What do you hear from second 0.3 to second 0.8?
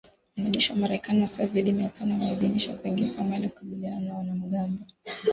Wanajeshi wa